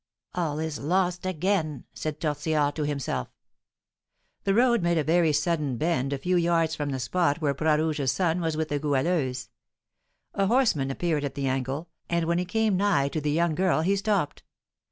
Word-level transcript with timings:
"All 0.33 0.57
is 0.57 0.79
lost 0.79 1.27
again!" 1.27 1.83
said 1.93 2.19
Tortillard 2.19 2.73
to 2.73 2.87
himself. 2.87 3.27
The 4.45 4.55
road 4.55 4.81
made 4.81 4.97
a 4.97 5.03
very 5.03 5.31
sudden 5.31 5.77
bend 5.77 6.11
a 6.11 6.17
few 6.17 6.37
yards 6.37 6.73
from 6.73 6.89
the 6.89 6.99
spot 6.99 7.39
where 7.39 7.53
Bras 7.53 7.77
Rouge's 7.77 8.11
son 8.11 8.41
was 8.41 8.57
with 8.57 8.69
the 8.69 8.79
Goualeuse. 8.79 9.49
A 10.33 10.47
horseman 10.47 10.89
appeared 10.89 11.23
at 11.23 11.35
the 11.35 11.45
angle, 11.47 11.87
and 12.09 12.25
when 12.25 12.39
he 12.39 12.45
came 12.45 12.77
nigh 12.77 13.09
to 13.09 13.21
the 13.21 13.29
young 13.29 13.53
girl 13.53 13.81
he 13.81 13.95
stopped. 13.95 14.41